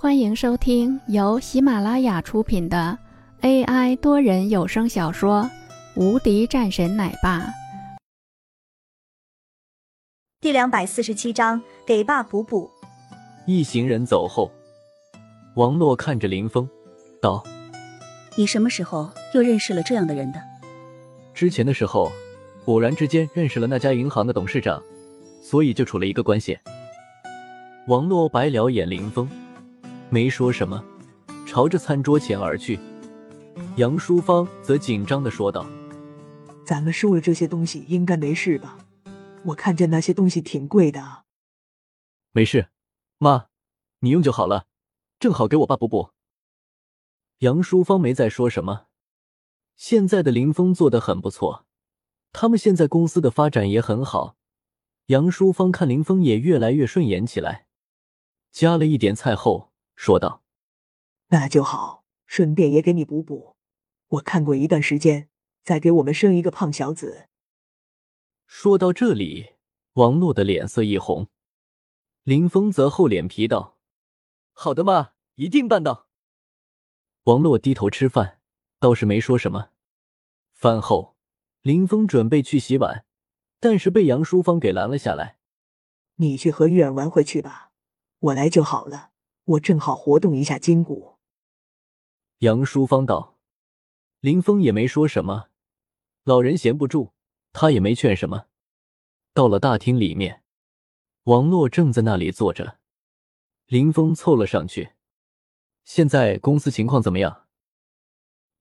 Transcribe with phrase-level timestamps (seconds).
[0.00, 2.96] 欢迎收听由喜马拉雅出品的
[3.40, 5.42] AI 多人有声小说
[6.00, 7.40] 《无敌战神奶爸》
[10.40, 12.70] 第两百四十七章，给爸补补。
[13.44, 14.52] 一行人走后，
[15.56, 16.68] 王洛看着林峰，
[17.20, 17.42] 道
[18.38, 20.40] ：“你什么时候又认识了这样的人的？
[21.34, 22.12] 之前的时候，
[22.66, 24.80] 偶然之间认识了那家银行的董事长，
[25.42, 26.56] 所以就处了一个关系。”
[27.88, 29.28] 王洛白了眼林峰。
[30.10, 30.82] 没说什么，
[31.46, 32.78] 朝着餐桌前而去。
[33.76, 35.66] 杨淑芳则紧张的说道
[36.64, 38.78] ：“咱们收了这些东西，应该没事吧？
[39.44, 41.24] 我看见那些东西挺贵的啊。”
[42.32, 42.68] 没事，
[43.18, 43.48] 妈，
[44.00, 44.66] 你用就好了，
[45.18, 46.10] 正好给我爸补补。
[47.40, 48.86] 杨淑芳没再说什么。
[49.76, 51.66] 现在的林峰做的很不错，
[52.32, 54.36] 他们现在公司的发展也很好。
[55.06, 57.66] 杨淑芳看林峰也越来越顺眼起来，
[58.50, 59.67] 加了一点菜后。
[59.98, 60.44] 说道
[61.30, 63.56] ：“那就好，顺便也给你补补。
[64.06, 65.28] 我看过一段时间，
[65.64, 67.28] 再给我们生一个胖小子。”
[68.46, 69.54] 说到这里，
[69.94, 71.26] 王洛的脸色一红，
[72.22, 73.76] 林峰则厚脸皮道
[74.54, 76.08] ：“好的嘛，一定办到。”
[77.24, 78.40] 王洛低头吃饭，
[78.78, 79.70] 倒是没说什么。
[80.52, 81.16] 饭后，
[81.62, 83.04] 林峰准备去洗碗，
[83.58, 85.38] 但是被杨淑芳给拦了下来
[86.16, 87.72] ：“你去和玉儿玩会去吧，
[88.20, 89.10] 我来就好了。”
[89.48, 91.16] 我正好活动一下筋骨。
[92.40, 93.38] 杨淑芳道
[94.20, 95.48] ：“林峰也没说什么，
[96.24, 97.12] 老人闲不住，
[97.52, 98.46] 他也没劝什么。”
[99.32, 100.44] 到了大厅里面，
[101.24, 102.78] 王洛正在那里坐着，
[103.66, 104.92] 林峰凑了上去
[105.84, 107.46] ：“现在公司情况怎么样？”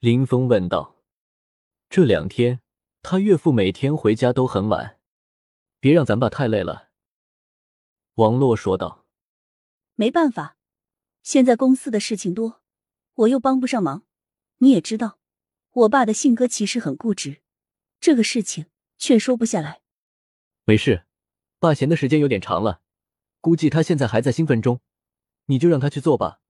[0.00, 0.96] 林峰问道
[1.88, 2.60] ：“这两天
[3.00, 5.00] 他岳父每天回家都很晚，
[5.80, 6.90] 别让咱爸太累了。”
[8.16, 9.06] 王洛说道
[9.96, 10.58] ：“没办法。”
[11.24, 12.60] 现在公司的事情多，
[13.14, 14.04] 我又帮不上忙。
[14.58, 15.18] 你也知道，
[15.72, 17.40] 我爸的性格其实很固执，
[17.98, 18.66] 这个事情
[18.98, 19.80] 却说不下来。
[20.64, 21.06] 没事，
[21.58, 22.82] 爸闲的时间有点长了，
[23.40, 24.82] 估计他现在还在兴奋中，
[25.46, 26.40] 你就让他去做吧，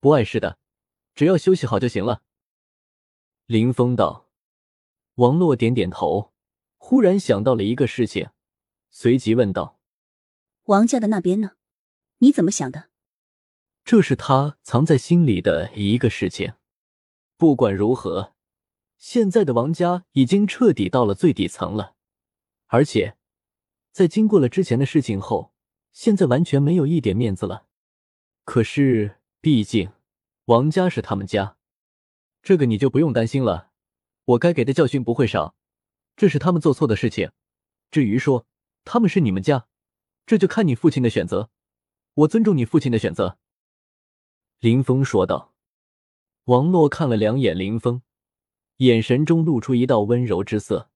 [0.00, 0.58] 不碍事的，
[1.14, 2.22] 只要休息好就行了。
[3.46, 4.28] 林峰道。
[5.14, 6.32] 王洛点点头，
[6.76, 8.30] 忽然想到了一个事情，
[8.90, 9.78] 随即问道
[10.66, 11.52] ：“王家的那边呢？
[12.18, 12.90] 你怎么想的？”
[13.84, 16.54] 这是他藏在心里的一个事情。
[17.36, 18.32] 不管如何，
[18.96, 21.94] 现在的王家已经彻底到了最底层了，
[22.68, 23.18] 而且
[23.92, 25.52] 在经过了之前的事情后，
[25.92, 27.66] 现在完全没有一点面子了。
[28.44, 29.92] 可是，毕竟
[30.46, 31.58] 王家是他们家，
[32.42, 33.70] 这个你就不用担心了。
[34.24, 35.54] 我该给的教训不会少，
[36.16, 37.30] 这是他们做错的事情。
[37.90, 38.46] 至于说
[38.84, 39.66] 他们是你们家，
[40.24, 41.50] 这就看你父亲的选择。
[42.14, 43.38] 我尊重你父亲的选择。
[44.64, 45.52] 林峰说道
[46.44, 48.00] ：“王洛看了两眼林峰，
[48.78, 50.90] 眼神中露出一道温柔之色。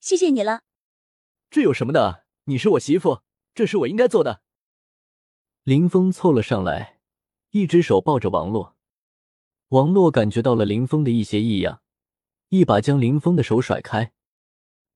[0.00, 0.62] 谢谢你了，
[1.50, 2.24] 这有什么的？
[2.44, 3.20] 你是我媳妇，
[3.54, 4.40] 这是我应该做的。”
[5.64, 7.00] 林峰凑了上来，
[7.50, 8.74] 一只手抱着王洛。
[9.68, 11.82] 王洛感觉到了林峰的一些异样，
[12.48, 14.14] 一把将林峰的手甩开。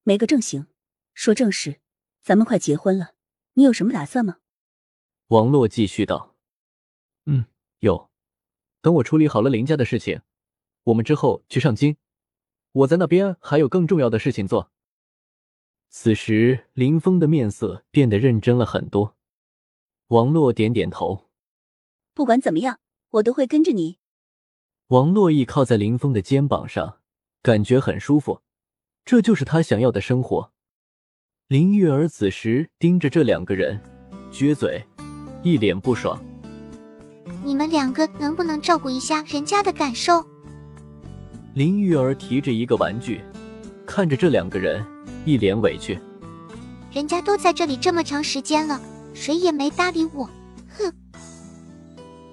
[0.03, 0.67] 没个正形，
[1.13, 1.83] 说正事，
[2.23, 3.13] 咱们快结婚了，
[3.53, 4.39] 你有什么打算吗？
[5.27, 6.32] 王洛继续道：“嗯。”
[7.83, 8.11] 有，
[8.81, 10.23] 等我处理好了林家的事情，
[10.85, 11.97] 我们之后去上京。
[12.71, 14.71] 我在那边还有更重要的事情做。
[15.91, 19.17] 此时，林峰的面色变得认真了很多。
[20.09, 21.29] 王洛点点头，
[22.15, 22.79] 不管怎么样，
[23.11, 23.99] 我都会跟着你。
[24.87, 27.01] 王洛依靠在林峰的肩膀上，
[27.43, 28.43] 感觉很舒服，
[29.05, 30.53] 这就是他想要的生活。
[31.49, 33.83] 林月儿此时盯着这两个人，
[34.31, 34.87] 撅嘴，
[35.43, 36.32] 一脸不爽。
[37.45, 40.25] 你们两个能不能照顾一下人家的感受？
[41.55, 43.21] 林玉儿提着一个玩具，
[43.87, 44.85] 看着这两个人，
[45.25, 45.99] 一脸委屈。
[46.93, 48.81] 人家都在这里这么长时间了，
[49.13, 50.25] 谁也没搭理我，
[50.77, 50.93] 哼！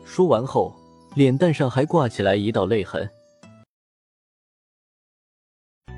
[0.06, 0.76] 说完后，
[1.16, 3.10] 脸蛋上还挂起来一道泪痕。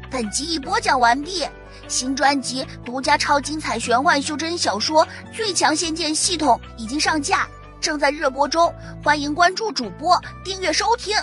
[0.10, 1.46] 本集已播讲完毕，
[1.88, 5.06] 新专辑独家超精彩玄幻修真小说
[5.36, 7.48] 《最强仙剑系统》已经上架。
[7.82, 8.74] 正在热播中，
[9.04, 11.18] 欢迎关注主播，订阅收听。